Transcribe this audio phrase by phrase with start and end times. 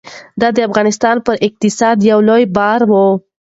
[0.41, 2.93] دا د افغانستان پر اقتصاد یو لوی بار و.